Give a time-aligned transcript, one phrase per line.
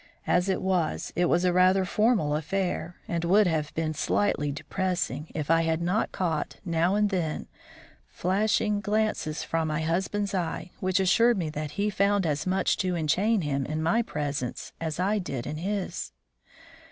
[0.25, 5.27] As it was, it was a rather formal affair, and would have been slightly depressing,
[5.35, 7.45] if I had not caught, now and then,
[8.07, 12.95] flashing glances from my husband's eye which assured me that he found as much to
[12.95, 16.11] enchain him in my presence as I did in his.